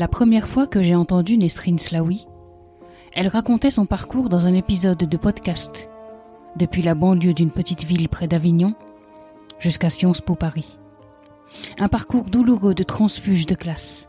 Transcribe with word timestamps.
La 0.00 0.08
première 0.08 0.48
fois 0.48 0.66
que 0.66 0.80
j'ai 0.80 0.94
entendu 0.94 1.36
Nesrine 1.36 1.78
Slaoui, 1.78 2.26
elle 3.12 3.28
racontait 3.28 3.70
son 3.70 3.84
parcours 3.84 4.30
dans 4.30 4.46
un 4.46 4.54
épisode 4.54 4.96
de 4.96 5.16
podcast, 5.18 5.90
depuis 6.56 6.80
la 6.80 6.94
banlieue 6.94 7.34
d'une 7.34 7.50
petite 7.50 7.84
ville 7.84 8.08
près 8.08 8.26
d'Avignon 8.26 8.72
jusqu'à 9.58 9.90
Sciences 9.90 10.22
Po 10.22 10.36
Paris. 10.36 10.78
Un 11.78 11.88
parcours 11.88 12.24
douloureux 12.24 12.72
de 12.72 12.82
transfuge 12.82 13.44
de 13.44 13.54
classe. 13.54 14.08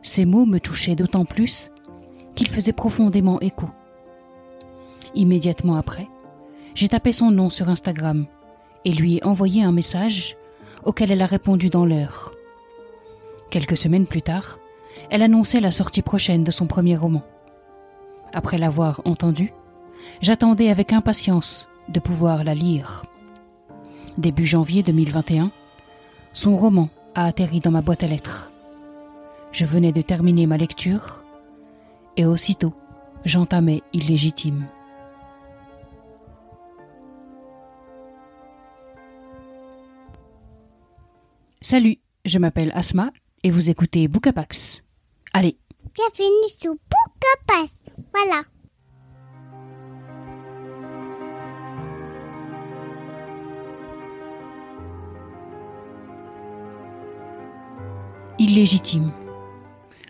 Ces 0.00 0.24
mots 0.24 0.46
me 0.46 0.58
touchaient 0.58 0.96
d'autant 0.96 1.26
plus 1.26 1.70
qu'ils 2.34 2.48
faisaient 2.48 2.72
profondément 2.72 3.40
écho. 3.40 3.68
Immédiatement 5.14 5.76
après, 5.76 6.08
j'ai 6.74 6.88
tapé 6.88 7.12
son 7.12 7.30
nom 7.30 7.50
sur 7.50 7.68
Instagram 7.68 8.24
et 8.86 8.92
lui 8.92 9.16
ai 9.18 9.24
envoyé 9.24 9.62
un 9.62 9.72
message 9.72 10.38
auquel 10.82 11.10
elle 11.10 11.20
a 11.20 11.26
répondu 11.26 11.68
dans 11.68 11.84
l'heure. 11.84 12.32
Quelques 13.50 13.76
semaines 13.76 14.06
plus 14.06 14.22
tard, 14.22 14.58
elle 15.10 15.22
annonçait 15.22 15.60
la 15.60 15.72
sortie 15.72 16.02
prochaine 16.02 16.44
de 16.44 16.50
son 16.50 16.66
premier 16.66 16.96
roman. 16.96 17.22
Après 18.32 18.58
l'avoir 18.58 19.00
entendu, 19.04 19.52
j'attendais 20.20 20.68
avec 20.68 20.92
impatience 20.92 21.68
de 21.88 22.00
pouvoir 22.00 22.44
la 22.44 22.54
lire. 22.54 23.04
Début 24.18 24.46
janvier 24.46 24.82
2021, 24.82 25.50
son 26.32 26.56
roman 26.56 26.88
a 27.14 27.26
atterri 27.26 27.60
dans 27.60 27.70
ma 27.70 27.80
boîte 27.80 28.04
à 28.04 28.06
lettres. 28.06 28.50
Je 29.52 29.64
venais 29.64 29.92
de 29.92 30.02
terminer 30.02 30.46
ma 30.46 30.56
lecture 30.56 31.24
et 32.16 32.26
aussitôt 32.26 32.74
j'entamais 33.24 33.82
illégitime. 33.92 34.66
Salut, 41.60 41.98
je 42.24 42.38
m'appelle 42.38 42.72
Asma 42.74 43.10
et 43.42 43.50
vous 43.50 43.68
écoutez 43.68 44.08
Bookapax. 44.08 44.82
Allez. 45.32 45.58
Bienvenue 45.94 46.48
sur 46.58 46.72
Bookapax. 46.72 47.72
Voilà. 48.14 48.42
Illégitime. 58.38 59.12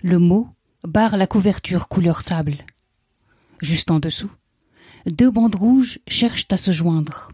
Le 0.03 0.19
mot 0.19 0.49
barre 0.85 1.17
la 1.17 1.27
couverture 1.27 1.89
couleur 1.89 2.21
sable. 2.21 2.59
Juste 3.61 3.91
en 3.91 3.99
dessous, 3.99 4.31
deux 5.07 5.31
bandes 5.31 5.57
rouges 5.57 5.99
cherchent 6.07 6.47
à 6.51 6.57
se 6.57 6.71
joindre. 6.71 7.33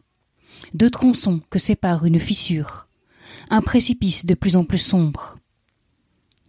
Deux 0.73 0.91
tronçons 0.91 1.41
que 1.51 1.59
sépare 1.59 2.07
une 2.07 2.21
fissure. 2.21 2.89
Un 3.51 3.61
précipice 3.61 4.25
de 4.25 4.35
plus 4.35 4.57
en 4.57 4.65
plus 4.65 4.79
sombre. 4.79 5.39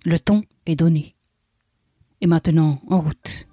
Le 0.05 0.19
ton 0.19 0.43
est 0.65 0.75
donné. 0.75 1.14
Maintenant, 2.25 2.81
en 2.89 3.01
route. 3.01 3.47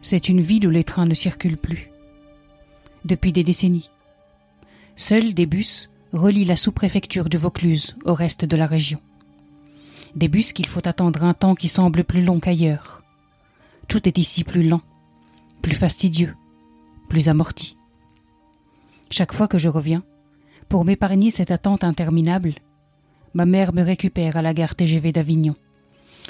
C'est 0.00 0.28
une 0.28 0.40
ville 0.40 0.68
où 0.68 0.70
les 0.70 0.84
trains 0.84 1.06
ne 1.06 1.14
circulent 1.14 1.56
plus. 1.56 1.90
Depuis 3.04 3.32
des 3.32 3.42
décennies. 3.42 3.90
Seuls 4.94 5.34
des 5.34 5.46
bus 5.46 5.90
relient 6.12 6.44
la 6.44 6.56
sous-préfecture 6.56 7.28
de 7.28 7.38
Vaucluse 7.38 7.96
au 8.04 8.14
reste 8.14 8.44
de 8.44 8.56
la 8.56 8.66
région. 8.66 9.00
Des 10.14 10.28
bus 10.28 10.52
qu'il 10.52 10.66
faut 10.68 10.86
attendre 10.86 11.24
un 11.24 11.34
temps 11.34 11.56
qui 11.56 11.68
semble 11.68 12.04
plus 12.04 12.22
long 12.22 12.38
qu'ailleurs. 12.38 13.02
Tout 13.88 14.06
est 14.06 14.18
ici 14.18 14.44
plus 14.44 14.68
lent, 14.68 14.82
plus 15.62 15.74
fastidieux, 15.74 16.36
plus 17.08 17.28
amorti. 17.28 17.76
Chaque 19.12 19.34
fois 19.34 19.46
que 19.46 19.58
je 19.58 19.68
reviens, 19.68 20.02
pour 20.70 20.86
m'épargner 20.86 21.30
cette 21.30 21.50
attente 21.50 21.84
interminable, 21.84 22.54
ma 23.34 23.44
mère 23.44 23.74
me 23.74 23.82
récupère 23.82 24.38
à 24.38 24.42
la 24.42 24.54
gare 24.54 24.74
TGV 24.74 25.12
d'Avignon, 25.12 25.54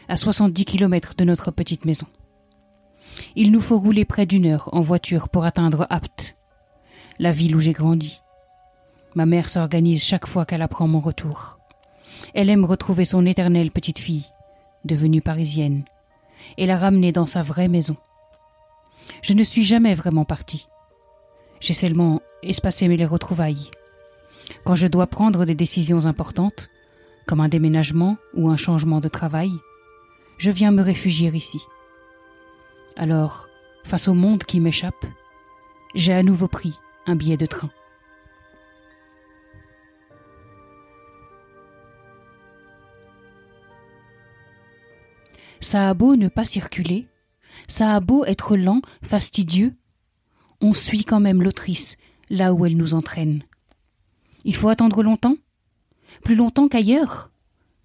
à 0.08 0.16
70 0.16 0.64
km 0.64 1.14
de 1.16 1.22
notre 1.22 1.52
petite 1.52 1.84
maison. 1.84 2.08
Il 3.36 3.52
nous 3.52 3.60
faut 3.60 3.78
rouler 3.78 4.04
près 4.04 4.26
d'une 4.26 4.46
heure 4.46 4.68
en 4.72 4.80
voiture 4.80 5.28
pour 5.28 5.44
atteindre 5.44 5.86
Apt, 5.90 6.36
la 7.20 7.30
ville 7.30 7.54
où 7.54 7.60
j'ai 7.60 7.72
grandi. 7.72 8.20
Ma 9.14 9.26
mère 9.26 9.48
s'organise 9.48 10.02
chaque 10.02 10.26
fois 10.26 10.44
qu'elle 10.44 10.60
apprend 10.60 10.88
mon 10.88 10.98
retour. 10.98 11.60
Elle 12.34 12.50
aime 12.50 12.64
retrouver 12.64 13.04
son 13.04 13.26
éternelle 13.26 13.70
petite 13.70 14.00
fille, 14.00 14.26
devenue 14.84 15.20
parisienne, 15.20 15.84
et 16.58 16.66
la 16.66 16.78
ramener 16.78 17.12
dans 17.12 17.26
sa 17.26 17.44
vraie 17.44 17.68
maison. 17.68 17.96
Je 19.22 19.34
ne 19.34 19.44
suis 19.44 19.62
jamais 19.62 19.94
vraiment 19.94 20.24
partie. 20.24 20.66
J'ai 21.60 21.74
seulement 21.74 22.20
espacé 22.42 22.88
les 22.88 23.06
retrouvailles. 23.06 23.70
Quand 24.64 24.74
je 24.74 24.86
dois 24.86 25.06
prendre 25.06 25.44
des 25.44 25.54
décisions 25.54 26.06
importantes, 26.06 26.68
comme 27.26 27.40
un 27.40 27.48
déménagement 27.48 28.16
ou 28.34 28.48
un 28.48 28.56
changement 28.56 29.00
de 29.00 29.08
travail, 29.08 29.50
je 30.38 30.50
viens 30.50 30.72
me 30.72 30.82
réfugier 30.82 31.30
ici. 31.34 31.60
Alors, 32.96 33.48
face 33.84 34.08
au 34.08 34.14
monde 34.14 34.44
qui 34.44 34.60
m'échappe, 34.60 35.06
j'ai 35.94 36.12
à 36.12 36.22
nouveau 36.22 36.48
pris 36.48 36.74
un 37.06 37.16
billet 37.16 37.36
de 37.36 37.46
train. 37.46 37.70
Ça 45.60 45.88
a 45.88 45.94
beau 45.94 46.16
ne 46.16 46.28
pas 46.28 46.44
circuler, 46.44 47.06
ça 47.68 47.94
a 47.94 48.00
beau 48.00 48.24
être 48.24 48.56
lent, 48.56 48.82
fastidieux, 49.02 49.74
on 50.60 50.72
suit 50.72 51.04
quand 51.04 51.20
même 51.20 51.42
l'autrice 51.42 51.96
là 52.30 52.52
où 52.52 52.66
elle 52.66 52.76
nous 52.76 52.94
entraîne. 52.94 53.42
Il 54.44 54.56
faut 54.56 54.68
attendre 54.68 55.02
longtemps 55.02 55.36
Plus 56.24 56.34
longtemps 56.34 56.68
qu'ailleurs 56.68 57.30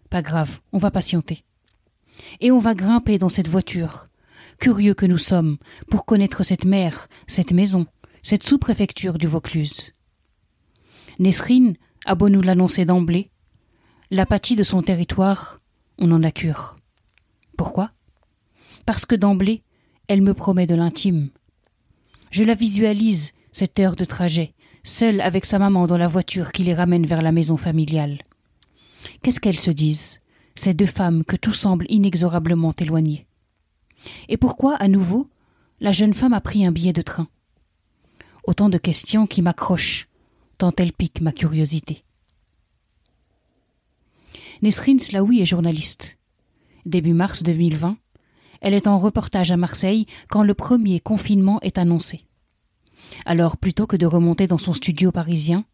Pas 0.09 0.21
grave, 0.21 0.59
on 0.71 0.77
va 0.77 0.91
patienter. 0.91 1.43
Et 2.39 2.51
on 2.51 2.59
va 2.59 2.73
grimper 2.73 3.17
dans 3.17 3.29
cette 3.29 3.47
voiture, 3.47 4.07
curieux 4.59 4.93
que 4.93 5.05
nous 5.05 5.17
sommes, 5.17 5.57
pour 5.89 6.05
connaître 6.05 6.43
cette 6.43 6.65
mer, 6.65 7.07
cette 7.27 7.51
maison, 7.51 7.85
cette 8.23 8.43
sous-préfecture 8.43 9.17
du 9.17 9.27
Vaucluse. 9.27 9.93
Nesrine 11.19 11.75
a 12.05 12.15
beau 12.15 12.29
nous 12.29 12.41
l'annoncer 12.41 12.85
d'emblée, 12.85 13.31
l'apathie 14.11 14.55
de 14.55 14.63
son 14.63 14.81
territoire, 14.81 15.61
on 15.97 16.11
en 16.11 16.23
a 16.23 16.31
cure. 16.31 16.75
Pourquoi? 17.57 17.91
Parce 18.85 19.05
que 19.05 19.15
d'emblée, 19.15 19.63
elle 20.07 20.21
me 20.21 20.33
promet 20.33 20.65
de 20.65 20.75
l'intime. 20.75 21.29
Je 22.31 22.43
la 22.43 22.55
visualise, 22.55 23.31
cette 23.57 23.79
heure 23.79 23.95
de 23.95 24.05
trajet, 24.05 24.53
seule 24.83 25.19
avec 25.19 25.43
sa 25.43 25.57
maman 25.57 25.87
dans 25.87 25.97
la 25.97 26.07
voiture 26.07 26.51
qui 26.51 26.63
les 26.63 26.75
ramène 26.75 27.07
vers 27.07 27.23
la 27.23 27.31
maison 27.31 27.57
familiale. 27.57 28.19
Qu'est-ce 29.23 29.39
qu'elles 29.39 29.59
se 29.59 29.71
disent, 29.71 30.19
ces 30.53 30.75
deux 30.75 30.85
femmes 30.85 31.23
que 31.23 31.35
tout 31.35 31.53
semble 31.53 31.87
inexorablement 31.89 32.75
éloignées? 32.77 33.25
Et 34.29 34.37
pourquoi, 34.37 34.75
à 34.75 34.87
nouveau, 34.87 35.27
la 35.79 35.91
jeune 35.91 36.13
femme 36.13 36.33
a 36.33 36.39
pris 36.39 36.67
un 36.67 36.71
billet 36.71 36.93
de 36.93 37.01
train? 37.01 37.27
Autant 38.43 38.69
de 38.69 38.77
questions 38.77 39.25
qui 39.25 39.41
m'accrochent, 39.41 40.07
tant 40.59 40.73
elles 40.77 40.93
piquent 40.93 41.21
ma 41.21 41.31
curiosité. 41.31 42.03
Nesrine 44.61 44.99
Slaoui 44.99 45.41
est 45.41 45.47
journaliste. 45.47 46.19
Début 46.85 47.13
mars 47.13 47.41
2020, 47.41 47.97
elle 48.61 48.75
est 48.75 48.85
en 48.85 48.99
reportage 48.99 49.49
à 49.49 49.57
Marseille 49.57 50.05
quand 50.29 50.43
le 50.43 50.53
premier 50.53 50.99
confinement 50.99 51.59
est 51.61 51.79
annoncé. 51.79 52.26
Alors, 53.25 53.57
plutôt 53.57 53.87
que 53.87 53.97
de 53.97 54.05
remonter 54.05 54.47
dans 54.47 54.57
son 54.57 54.73
studio 54.73 55.11
parisien, 55.11 55.65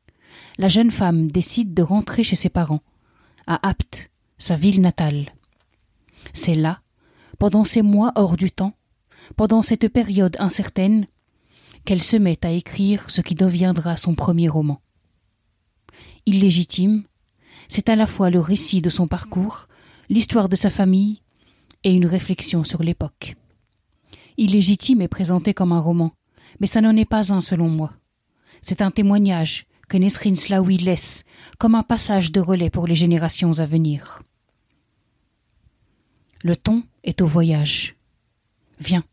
la 0.57 0.69
jeune 0.69 0.91
femme 0.91 1.31
décide 1.31 1.73
de 1.73 1.83
rentrer 1.83 2.23
chez 2.23 2.35
ses 2.35 2.49
parents, 2.49 2.81
à 3.47 3.67
Apt, 3.67 4.11
sa 4.37 4.55
ville 4.55 4.81
natale. 4.81 5.33
C'est 6.33 6.55
là, 6.55 6.81
pendant 7.39 7.65
ces 7.65 7.81
mois 7.81 8.11
hors 8.15 8.37
du 8.37 8.51
temps, 8.51 8.73
pendant 9.35 9.61
cette 9.61 9.87
période 9.89 10.37
incertaine, 10.39 11.07
qu'elle 11.85 12.01
se 12.01 12.15
met 12.15 12.45
à 12.45 12.51
écrire 12.51 13.09
ce 13.09 13.21
qui 13.21 13.35
deviendra 13.35 13.97
son 13.97 14.15
premier 14.15 14.47
roman. 14.47 14.81
Illégitime, 16.25 17.03
c'est 17.67 17.89
à 17.89 17.95
la 17.95 18.07
fois 18.07 18.29
le 18.29 18.39
récit 18.39 18.81
de 18.81 18.89
son 18.89 19.07
parcours, 19.07 19.67
l'histoire 20.09 20.47
de 20.47 20.55
sa 20.55 20.69
famille 20.69 21.21
et 21.83 21.93
une 21.93 22.05
réflexion 22.05 22.63
sur 22.63 22.83
l'époque. 22.83 23.35
Illégitime 24.37 25.01
est 25.01 25.07
présenté 25.07 25.53
comme 25.53 25.73
un 25.73 25.79
roman, 25.79 26.13
mais 26.59 26.67
ça 26.67 26.81
n'en 26.81 26.95
est 26.95 27.05
pas 27.05 27.33
un 27.33 27.41
selon 27.41 27.69
moi. 27.69 27.93
C'est 28.61 28.81
un 28.81 28.91
témoignage 28.91 29.65
que 29.89 29.97
Nesrin 29.97 30.35
Slaoui 30.35 30.77
laisse 30.77 31.23
comme 31.59 31.75
un 31.75 31.83
passage 31.83 32.31
de 32.31 32.39
relais 32.39 32.69
pour 32.69 32.87
les 32.87 32.95
générations 32.95 33.59
à 33.59 33.65
venir. 33.65 34.23
Le 36.41 36.55
ton 36.55 36.83
est 37.03 37.21
au 37.21 37.27
voyage. 37.27 37.95
Viens, 38.79 39.03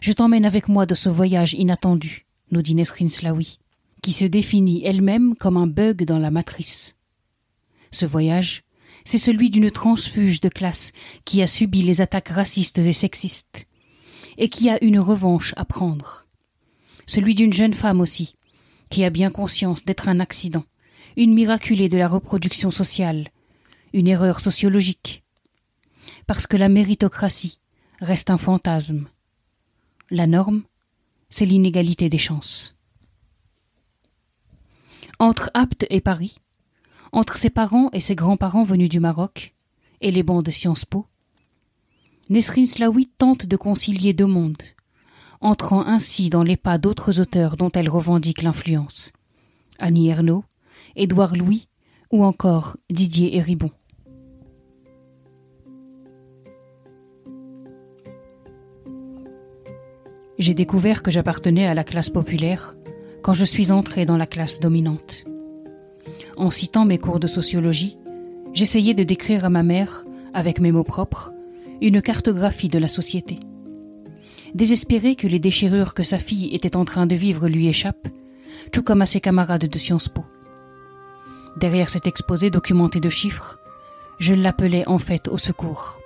je 0.00 0.12
t'emmène 0.12 0.44
avec 0.44 0.68
moi 0.68 0.84
de 0.84 0.94
ce 0.94 1.08
voyage 1.08 1.54
inattendu, 1.54 2.26
nous 2.50 2.62
dit 2.62 2.74
Nesrin 2.74 3.08
Slaoui, 3.08 3.58
qui 4.02 4.12
se 4.12 4.24
définit 4.24 4.82
elle-même 4.84 5.36
comme 5.36 5.56
un 5.56 5.66
bug 5.66 6.04
dans 6.04 6.18
la 6.18 6.30
matrice. 6.30 6.94
Ce 7.92 8.04
voyage, 8.04 8.62
c'est 9.04 9.18
celui 9.18 9.50
d'une 9.50 9.70
transfuge 9.70 10.40
de 10.40 10.48
classe 10.48 10.92
qui 11.24 11.42
a 11.42 11.46
subi 11.46 11.82
les 11.82 12.00
attaques 12.00 12.28
racistes 12.28 12.78
et 12.78 12.92
sexistes, 12.92 13.66
et 14.36 14.48
qui 14.48 14.68
a 14.68 14.82
une 14.82 14.98
revanche 14.98 15.54
à 15.56 15.64
prendre. 15.64 16.25
Celui 17.06 17.34
d'une 17.34 17.52
jeune 17.52 17.74
femme 17.74 18.00
aussi, 18.00 18.34
qui 18.90 19.04
a 19.04 19.10
bien 19.10 19.30
conscience 19.30 19.84
d'être 19.84 20.08
un 20.08 20.20
accident, 20.20 20.64
une 21.16 21.34
miraculée 21.34 21.88
de 21.88 21.98
la 21.98 22.08
reproduction 22.08 22.70
sociale, 22.70 23.30
une 23.92 24.08
erreur 24.08 24.40
sociologique, 24.40 25.24
parce 26.26 26.46
que 26.46 26.56
la 26.56 26.68
méritocratie 26.68 27.58
reste 28.00 28.30
un 28.30 28.38
fantasme. 28.38 29.08
La 30.10 30.26
norme, 30.26 30.62
c'est 31.30 31.46
l'inégalité 31.46 32.08
des 32.08 32.18
chances. 32.18 32.74
Entre 35.18 35.50
Apt 35.54 35.86
et 35.90 36.00
Paris, 36.00 36.36
entre 37.12 37.38
ses 37.38 37.50
parents 37.50 37.88
et 37.92 38.00
ses 38.00 38.14
grands-parents 38.14 38.64
venus 38.64 38.88
du 38.88 39.00
Maroc, 39.00 39.54
et 40.02 40.10
les 40.10 40.22
bancs 40.22 40.44
de 40.44 40.50
Sciences 40.50 40.84
Po, 40.84 41.06
Nesrin 42.28 42.66
Slaoui 42.66 43.06
tente 43.06 43.46
de 43.46 43.56
concilier 43.56 44.12
deux 44.12 44.26
mondes, 44.26 44.62
entrant 45.40 45.86
ainsi 45.86 46.30
dans 46.30 46.42
les 46.42 46.56
pas 46.56 46.78
d'autres 46.78 47.20
auteurs 47.20 47.56
dont 47.56 47.70
elle 47.72 47.88
revendique 47.88 48.42
l'influence. 48.42 49.12
Annie 49.78 50.08
Ernaux, 50.08 50.44
Édouard 50.94 51.36
Louis 51.36 51.68
ou 52.12 52.24
encore 52.24 52.76
Didier 52.90 53.36
Héribon. 53.36 53.70
J'ai 60.38 60.54
découvert 60.54 61.02
que 61.02 61.10
j'appartenais 61.10 61.66
à 61.66 61.74
la 61.74 61.84
classe 61.84 62.10
populaire 62.10 62.76
quand 63.22 63.32
je 63.34 63.44
suis 63.44 63.72
entré 63.72 64.04
dans 64.04 64.18
la 64.18 64.26
classe 64.26 64.60
dominante. 64.60 65.24
En 66.36 66.50
citant 66.50 66.84
mes 66.84 66.98
cours 66.98 67.18
de 67.18 67.26
sociologie, 67.26 67.96
j'essayais 68.52 68.94
de 68.94 69.02
décrire 69.02 69.46
à 69.46 69.50
ma 69.50 69.62
mère, 69.62 70.04
avec 70.34 70.60
mes 70.60 70.72
mots 70.72 70.84
propres, 70.84 71.32
une 71.80 72.02
cartographie 72.02 72.68
de 72.68 72.78
la 72.78 72.88
société. 72.88 73.40
Désespéré 74.56 75.16
que 75.16 75.26
les 75.26 75.38
déchirures 75.38 75.92
que 75.92 76.02
sa 76.02 76.18
fille 76.18 76.54
était 76.54 76.76
en 76.76 76.86
train 76.86 77.04
de 77.04 77.14
vivre 77.14 77.46
lui 77.46 77.68
échappent, 77.68 78.08
tout 78.72 78.82
comme 78.82 79.02
à 79.02 79.06
ses 79.06 79.20
camarades 79.20 79.66
de 79.66 79.78
Sciences 79.78 80.08
Po. 80.08 80.24
Derrière 81.58 81.90
cet 81.90 82.06
exposé 82.06 82.48
documenté 82.48 82.98
de 82.98 83.10
chiffres, 83.10 83.58
je 84.18 84.32
l'appelais 84.32 84.88
en 84.88 84.96
fait 84.96 85.28
au 85.28 85.36
secours. 85.36 86.00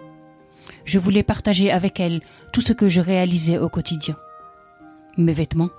Je 0.85 0.99
voulais 0.99 1.23
partager 1.23 1.71
avec 1.71 2.01
elle 2.01 2.23
tout 2.53 2.61
ce 2.61 2.73
que 2.73 2.89
je 2.89 3.01
réalisais 3.01 3.59
au 3.59 3.69
quotidien. 3.69 4.17
Mes 5.17 5.33
vêtements, 5.33 5.71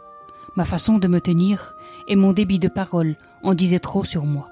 ma 0.56 0.64
façon 0.64 0.98
de 0.98 1.10
me 1.10 1.20
tenir 1.20 1.76
et 2.08 2.16
mon 2.16 2.32
débit 2.32 2.60
de 2.60 2.70
parole 2.70 3.18
en 3.44 3.54
disaient 3.54 3.80
trop 3.80 4.06
sur 4.06 4.24
moi. 4.24 4.50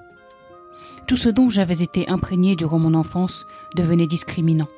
Tout 1.06 1.16
ce 1.16 1.30
dont 1.30 1.48
j'avais 1.48 1.82
été 1.82 2.06
imprégné 2.10 2.54
durant 2.54 2.78
mon 2.78 2.92
enfance 2.92 3.46
devenait 3.76 4.06
discriminant. 4.06 4.68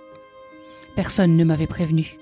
Personne 0.94 1.36
ne 1.36 1.42
m'avait 1.42 1.66
prévenu. 1.66 2.21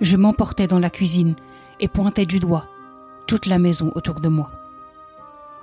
Je 0.00 0.16
m'emportais 0.16 0.68
dans 0.68 0.78
la 0.78 0.90
cuisine 0.90 1.34
et 1.80 1.88
pointais 1.88 2.26
du 2.26 2.38
doigt 2.38 2.66
toute 3.26 3.46
la 3.46 3.58
maison 3.58 3.92
autour 3.94 4.20
de 4.20 4.28
moi. 4.28 4.50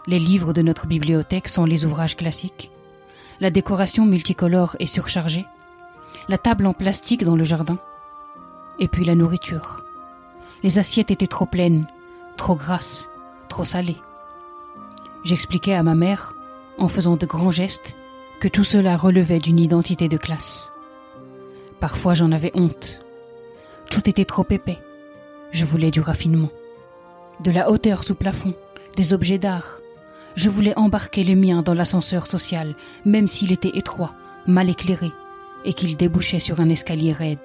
Les 0.07 0.19
livres 0.19 0.53
de 0.53 0.61
notre 0.61 0.87
bibliothèque 0.87 1.47
sont 1.47 1.65
les 1.65 1.85
ouvrages 1.85 2.17
classiques, 2.17 2.69
la 3.39 3.49
décoration 3.49 4.05
multicolore 4.05 4.75
et 4.79 4.87
surchargée, 4.87 5.45
la 6.29 6.37
table 6.37 6.65
en 6.65 6.73
plastique 6.73 7.23
dans 7.23 7.35
le 7.35 7.43
jardin, 7.43 7.79
et 8.77 8.87
puis 8.87 9.05
la 9.05 9.15
nourriture. 9.15 9.83
Les 10.63 10.79
assiettes 10.79 11.11
étaient 11.11 11.27
trop 11.27 11.45
pleines, 11.45 11.87
trop 12.37 12.55
grasses, 12.55 13.07
trop 13.47 13.63
salées. 13.63 13.97
J'expliquais 15.23 15.73
à 15.73 15.83
ma 15.83 15.95
mère, 15.95 16.35
en 16.77 16.87
faisant 16.87 17.15
de 17.15 17.25
grands 17.25 17.51
gestes, 17.51 17.95
que 18.39 18.47
tout 18.47 18.63
cela 18.65 18.97
relevait 18.97 19.39
d'une 19.39 19.59
identité 19.59 20.07
de 20.07 20.17
classe. 20.17 20.71
Parfois 21.79 22.13
j'en 22.13 22.31
avais 22.31 22.51
honte. 22.53 23.04
Tout 23.95 24.09
était 24.09 24.25
trop 24.25 24.45
épais. 24.49 24.77
Je 25.51 25.63
voulais 25.63 25.89
du 25.89 26.01
raffinement. 26.01 26.49
De 27.39 27.49
la 27.49 27.71
hauteur 27.71 28.03
sous 28.03 28.13
plafond, 28.13 28.53
des 28.97 29.13
objets 29.13 29.37
d'art. 29.37 29.79
Je 30.35 30.49
voulais 30.49 30.77
embarquer 30.77 31.23
les 31.23 31.33
miens 31.33 31.61
dans 31.61 31.73
l'ascenseur 31.73 32.27
social, 32.27 32.75
même 33.05 33.25
s'il 33.25 33.53
était 33.53 33.77
étroit, 33.77 34.13
mal 34.47 34.69
éclairé, 34.69 35.13
et 35.63 35.73
qu'il 35.73 35.95
débouchait 35.95 36.41
sur 36.41 36.59
un 36.59 36.67
escalier 36.67 37.13
raide. 37.13 37.39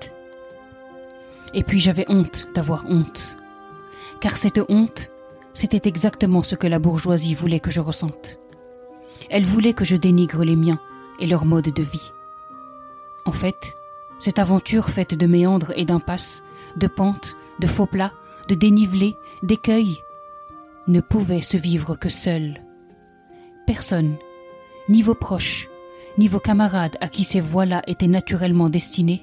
Et 1.55 1.63
puis 1.63 1.79
j'avais 1.79 2.05
honte 2.09 2.49
d'avoir 2.53 2.85
honte. 2.89 3.37
Car 4.21 4.37
cette 4.37 4.61
honte, 4.69 5.09
c'était 5.55 5.89
exactement 5.89 6.43
ce 6.43 6.57
que 6.57 6.67
la 6.67 6.81
bourgeoisie 6.81 7.37
voulait 7.37 7.61
que 7.61 7.71
je 7.71 7.81
ressente. 7.81 8.41
Elle 9.29 9.45
voulait 9.45 9.75
que 9.75 9.85
je 9.85 9.95
dénigre 9.95 10.43
les 10.43 10.57
miens 10.57 10.81
et 11.21 11.29
leur 11.29 11.45
mode 11.45 11.73
de 11.73 11.83
vie. 11.85 12.11
En 13.25 13.33
fait, 13.33 13.77
cette 14.21 14.39
aventure 14.39 14.91
faite 14.91 15.15
de 15.15 15.27
méandres 15.27 15.73
et 15.77 15.85
d'impasses, 15.85 16.43
de 16.77 16.87
pentes, 16.87 17.37
de 17.59 17.67
faux 17.67 17.87
plats, 17.87 18.13
de 18.49 18.55
dénivelés, 18.55 19.17
d'écueils, 19.43 19.97
ne 20.87 21.01
pouvait 21.01 21.43
se 21.43 21.57
vivre 21.57 21.97
que 21.97 22.09
seule. 22.09 22.63
Personne, 23.67 24.17
ni 24.89 25.03
vos 25.03 25.15
proches, 25.15 25.69
ni 26.19 26.29
vos 26.29 26.41
camarades 26.41 26.97
à 27.01 27.09
qui 27.09 27.25
ces 27.25 27.41
voies-là 27.41 27.83
étaient 27.87 28.09
naturellement 28.09 28.69
destinées, 28.69 29.23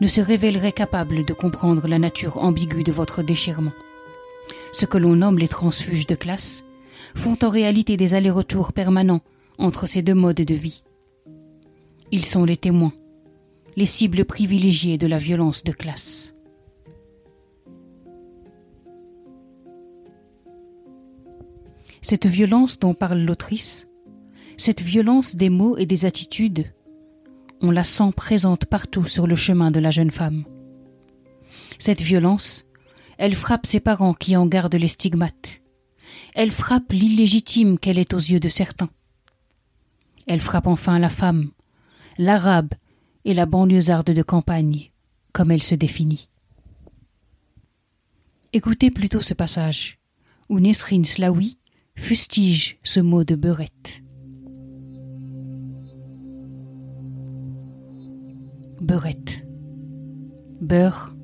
ne 0.00 0.06
se 0.06 0.20
révélerait 0.20 0.72
capable 0.72 1.24
de 1.24 1.32
comprendre 1.34 1.86
la 1.86 1.98
nature 1.98 2.38
ambiguë 2.38 2.84
de 2.84 2.92
votre 2.92 3.22
déchirement. 3.22 3.72
Ce 4.72 4.86
que 4.86 4.98
l'on 4.98 5.16
nomme 5.16 5.38
les 5.38 5.48
transfuges 5.48 6.06
de 6.06 6.14
classe 6.14 6.64
font 7.14 7.36
en 7.42 7.50
réalité 7.50 7.96
des 7.96 8.14
allers-retours 8.14 8.72
permanents 8.72 9.20
entre 9.58 9.86
ces 9.86 10.02
deux 10.02 10.14
modes 10.14 10.36
de 10.36 10.54
vie. 10.54 10.82
Ils 12.12 12.24
sont 12.24 12.44
les 12.44 12.56
témoins, 12.56 12.92
les 13.76 13.86
cibles 13.86 14.24
privilégiées 14.24 14.96
de 14.96 15.06
la 15.06 15.18
violence 15.18 15.62
de 15.62 15.72
classe. 15.72 16.32
Cette 22.00 22.26
violence 22.26 22.78
dont 22.78 22.94
parle 22.94 23.18
l'autrice, 23.18 23.86
cette 24.56 24.80
violence 24.80 25.36
des 25.36 25.50
mots 25.50 25.76
et 25.76 25.84
des 25.84 26.06
attitudes, 26.06 26.72
on 27.60 27.70
la 27.70 27.84
sent 27.84 28.12
présente 28.16 28.64
partout 28.64 29.04
sur 29.04 29.26
le 29.26 29.36
chemin 29.36 29.70
de 29.70 29.80
la 29.80 29.90
jeune 29.90 30.10
femme. 30.10 30.44
Cette 31.78 32.00
violence, 32.00 32.64
elle 33.18 33.34
frappe 33.34 33.66
ses 33.66 33.80
parents 33.80 34.14
qui 34.14 34.36
en 34.36 34.46
gardent 34.46 34.74
les 34.74 34.88
stigmates. 34.88 35.60
Elle 36.34 36.50
frappe 36.50 36.92
l'illégitime 36.92 37.78
qu'elle 37.78 37.98
est 37.98 38.14
aux 38.14 38.18
yeux 38.18 38.40
de 38.40 38.48
certains. 38.48 38.90
Elle 40.26 40.40
frappe 40.40 40.66
enfin 40.66 40.98
la 40.98 41.10
femme, 41.10 41.50
l'arabe 42.18 42.70
et 43.26 43.34
la 43.34 43.44
banlieusarde 43.44 44.12
de 44.12 44.22
campagne, 44.22 44.92
comme 45.32 45.50
elle 45.50 45.62
se 45.62 45.74
définit. 45.74 46.30
Écoutez 48.52 48.92
plutôt 48.92 49.20
ce 49.20 49.34
passage, 49.34 49.98
où 50.48 50.60
Nesrin 50.60 51.02
Slaoui 51.02 51.58
fustige 51.96 52.78
ce 52.84 53.00
mot 53.00 53.24
de 53.24 53.34
beurette. 53.34 54.00
Beurette. 58.80 59.44
Beurre 60.60 61.16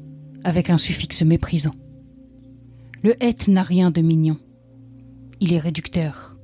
avec 0.42 0.70
un 0.70 0.78
suffixe 0.78 1.22
méprisant. 1.22 1.74
Le 3.04 3.14
het 3.22 3.46
n'a 3.46 3.62
rien 3.62 3.92
de 3.92 4.00
mignon. 4.00 4.38
Il 5.38 5.52
est 5.52 5.60
réducteur. 5.60 6.36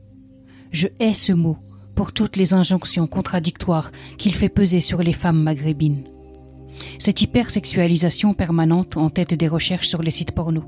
Je 0.71 0.87
hais 1.01 1.15
ce 1.15 1.33
mot 1.33 1.59
pour 1.99 2.13
toutes 2.13 2.37
les 2.37 2.55
injonctions 2.55 3.09
contradictoires 3.09 3.91
qu'il 4.19 4.33
fait 4.33 4.49
peser 4.49 4.79
sur 4.79 5.03
les 5.03 5.13
femmes 5.13 5.43
maghrébines. 5.43 6.05
Cette 7.01 7.23
hypersexualisation 7.23 8.35
permanente 8.35 8.97
en 8.97 9.11
tête 9.11 9.35
des 9.35 9.49
recherches 9.49 9.89
sur 9.89 10.01
les 10.01 10.13
sites 10.13 10.31
porno. 10.31 10.63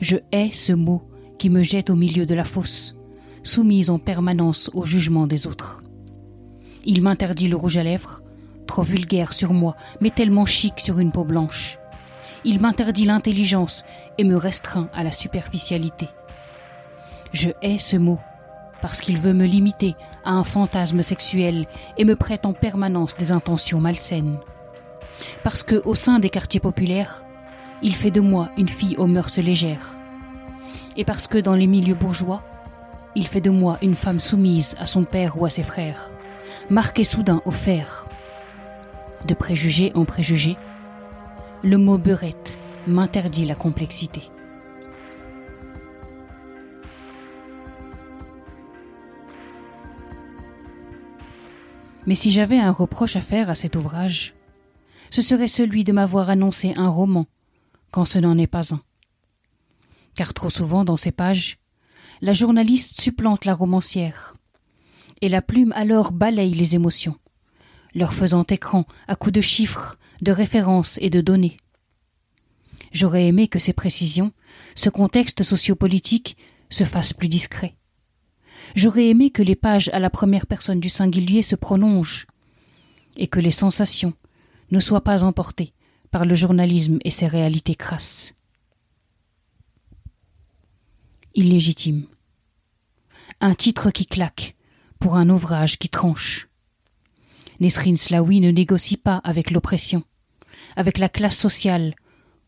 Je 0.00 0.18
hais 0.30 0.50
ce 0.52 0.72
mot 0.72 1.02
qui 1.36 1.50
me 1.50 1.64
jette 1.64 1.90
au 1.90 1.96
milieu 1.96 2.26
de 2.26 2.34
la 2.36 2.44
fosse, 2.44 2.94
soumise 3.42 3.90
en 3.90 3.98
permanence 3.98 4.70
au 4.72 4.86
jugement 4.86 5.26
des 5.26 5.48
autres. 5.48 5.82
Il 6.84 7.02
m'interdit 7.02 7.48
le 7.48 7.56
rouge 7.56 7.76
à 7.76 7.82
lèvres, 7.82 8.22
trop 8.68 8.82
vulgaire 8.82 9.32
sur 9.32 9.52
moi, 9.52 9.74
mais 10.00 10.10
tellement 10.10 10.46
chic 10.46 10.78
sur 10.78 11.00
une 11.00 11.10
peau 11.10 11.24
blanche. 11.24 11.76
Il 12.44 12.60
m'interdit 12.60 13.04
l'intelligence 13.04 13.84
et 14.16 14.22
me 14.22 14.36
restreint 14.36 14.90
à 14.94 15.02
la 15.02 15.10
superficialité. 15.10 16.06
Je 17.32 17.48
hais 17.62 17.78
ce 17.78 17.96
mot 17.96 18.20
parce 18.80 19.00
qu'il 19.00 19.18
veut 19.18 19.32
me 19.32 19.44
limiter 19.44 19.94
à 20.24 20.32
un 20.32 20.44
fantasme 20.44 21.02
sexuel 21.02 21.66
et 21.96 22.04
me 22.04 22.16
prête 22.16 22.46
en 22.46 22.52
permanence 22.52 23.16
des 23.16 23.32
intentions 23.32 23.80
malsaines. 23.80 24.38
Parce 25.42 25.62
que, 25.62 25.82
au 25.84 25.94
sein 25.94 26.20
des 26.20 26.30
quartiers 26.30 26.60
populaires, 26.60 27.24
il 27.82 27.94
fait 27.94 28.10
de 28.10 28.20
moi 28.20 28.50
une 28.56 28.68
fille 28.68 28.96
aux 28.96 29.06
mœurs 29.06 29.38
légères. 29.38 29.96
Et 30.96 31.04
parce 31.04 31.26
que 31.26 31.38
dans 31.38 31.54
les 31.54 31.66
milieux 31.66 31.94
bourgeois, 31.94 32.42
il 33.14 33.26
fait 33.26 33.40
de 33.40 33.50
moi 33.50 33.78
une 33.82 33.96
femme 33.96 34.20
soumise 34.20 34.74
à 34.78 34.86
son 34.86 35.04
père 35.04 35.40
ou 35.40 35.46
à 35.46 35.50
ses 35.50 35.62
frères, 35.62 36.10
marquée 36.70 37.04
soudain 37.04 37.42
au 37.44 37.50
fer. 37.50 38.06
De 39.26 39.34
préjugé 39.34 39.92
en 39.94 40.04
préjugé, 40.04 40.56
le 41.62 41.78
mot 41.78 41.98
beurette 41.98 42.58
m'interdit 42.86 43.44
la 43.44 43.54
complexité. 43.54 44.22
Mais 52.08 52.14
si 52.14 52.30
j'avais 52.30 52.58
un 52.58 52.72
reproche 52.72 53.16
à 53.16 53.20
faire 53.20 53.50
à 53.50 53.54
cet 53.54 53.76
ouvrage, 53.76 54.32
ce 55.10 55.20
serait 55.20 55.46
celui 55.46 55.84
de 55.84 55.92
m'avoir 55.92 56.30
annoncé 56.30 56.72
un 56.74 56.88
roman 56.88 57.26
quand 57.90 58.06
ce 58.06 58.18
n'en 58.18 58.38
est 58.38 58.46
pas 58.46 58.74
un. 58.74 58.80
car 60.14 60.32
trop 60.32 60.48
souvent 60.48 60.86
dans 60.86 60.96
ces 60.96 61.12
pages, 61.12 61.58
la 62.22 62.32
journaliste 62.32 62.98
supplante 62.98 63.44
la 63.44 63.52
romancière, 63.52 64.38
et 65.20 65.28
la 65.28 65.42
plume 65.42 65.74
alors 65.76 66.10
balaye 66.10 66.54
les 66.54 66.74
émotions, 66.74 67.16
leur 67.94 68.14
faisant 68.14 68.44
écran 68.44 68.86
à 69.06 69.14
coups 69.14 69.34
de 69.34 69.42
chiffres, 69.42 69.98
de 70.22 70.32
références 70.32 70.96
et 71.02 71.10
de 71.10 71.20
données. 71.20 71.58
J'aurais 72.90 73.26
aimé 73.26 73.48
que 73.48 73.58
ces 73.58 73.74
précisions, 73.74 74.32
ce 74.74 74.88
contexte 74.88 75.42
sociopolitique, 75.42 76.38
se 76.70 76.84
fassent 76.84 77.12
plus 77.12 77.28
discret. 77.28 77.77
J'aurais 78.74 79.08
aimé 79.08 79.30
que 79.30 79.42
les 79.42 79.56
pages 79.56 79.90
à 79.92 79.98
la 79.98 80.10
première 80.10 80.46
personne 80.46 80.80
du 80.80 80.88
singulier 80.88 81.42
se 81.42 81.56
prolongent, 81.56 82.26
et 83.16 83.26
que 83.26 83.40
les 83.40 83.50
sensations 83.50 84.14
ne 84.70 84.80
soient 84.80 85.04
pas 85.04 85.24
emportées 85.24 85.72
par 86.10 86.24
le 86.24 86.34
journalisme 86.34 86.98
et 87.04 87.10
ses 87.10 87.26
réalités 87.26 87.74
crasses. 87.74 88.34
Illégitime. 91.34 92.06
Un 93.40 93.54
titre 93.54 93.90
qui 93.90 94.06
claque 94.06 94.56
pour 94.98 95.16
un 95.16 95.28
ouvrage 95.28 95.78
qui 95.78 95.88
tranche. 95.88 96.48
Nesrin 97.60 97.96
Slaoui 97.96 98.40
ne 98.40 98.50
négocie 98.50 98.96
pas 98.96 99.16
avec 99.24 99.50
l'oppression, 99.50 100.02
avec 100.76 100.98
la 100.98 101.08
classe 101.08 101.36
sociale 101.36 101.94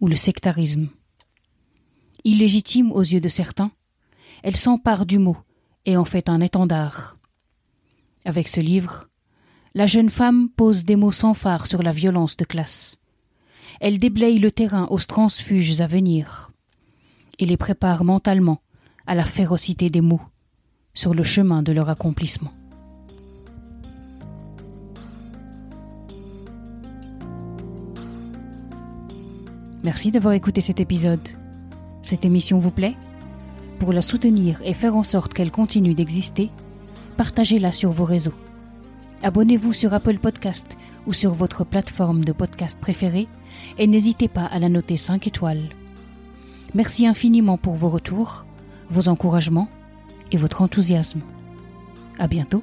ou 0.01 0.09
le 0.09 0.17
sectarisme. 0.17 0.89
Illégitime 2.25 2.93
aux 2.93 3.03
yeux 3.03 3.21
de 3.21 3.29
certains, 3.29 3.73
elle 4.43 4.57
s'empare 4.57 5.07
du 5.07 5.19
mot 5.19 5.37
et 5.87 5.97
en 5.97 6.05
fait 6.05 6.29
un 6.29 6.41
étendard. 6.41 7.17
Avec 8.25 8.49
ce 8.49 8.61
livre, 8.61 9.09
la 9.75 9.87
jeune 9.87 10.11
femme 10.11 10.49
pose 10.49 10.85
des 10.85 10.97
mots 10.97 11.13
sans 11.13 11.35
phare 11.35 11.67
sur 11.67 11.83
la 11.83 11.93
violence 11.93 12.37
de 12.37 12.45
classe. 12.45 12.97
Elle 13.81 13.99
déblaye 13.99 14.39
le 14.39 14.51
terrain 14.51 14.87
aux 14.91 14.99
transfuges 14.99 15.81
à 15.81 15.87
venir 15.87 16.51
et 17.39 17.47
les 17.47 17.57
prépare 17.57 18.05
mentalement 18.05 18.61
à 19.07 19.15
la 19.15 19.25
férocité 19.25 19.91
des 19.91 20.01
mots 20.01 20.21
sur 20.93 21.15
le 21.15 21.23
chemin 21.23 21.63
de 21.63 21.73
leur 21.73 21.89
accomplissement. 21.89 22.53
Merci 29.83 30.11
d'avoir 30.11 30.35
écouté 30.35 30.61
cet 30.61 30.79
épisode. 30.79 31.27
Cette 32.03 32.25
émission 32.25 32.59
vous 32.59 32.71
plaît? 32.71 32.97
Pour 33.81 33.95
la 33.95 34.03
soutenir 34.03 34.61
et 34.63 34.75
faire 34.75 34.95
en 34.95 35.03
sorte 35.03 35.33
qu'elle 35.33 35.51
continue 35.51 35.95
d'exister, 35.95 36.51
partagez-la 37.17 37.73
sur 37.73 37.93
vos 37.93 38.05
réseaux. 38.05 38.35
Abonnez-vous 39.23 39.73
sur 39.73 39.95
Apple 39.95 40.19
Podcast 40.19 40.67
ou 41.07 41.15
sur 41.15 41.33
votre 41.33 41.65
plateforme 41.65 42.23
de 42.23 42.33
podcast 42.33 42.77
préférée 42.79 43.27
et 43.79 43.87
n'hésitez 43.87 44.29
pas 44.29 44.45
à 44.45 44.59
la 44.59 44.69
noter 44.69 44.99
5 44.99 45.27
étoiles. 45.27 45.71
Merci 46.75 47.07
infiniment 47.07 47.57
pour 47.57 47.75
vos 47.75 47.89
retours, 47.89 48.45
vos 48.91 49.09
encouragements 49.09 49.69
et 50.31 50.37
votre 50.37 50.61
enthousiasme. 50.61 51.23
À 52.19 52.29
bientôt. 52.29 52.63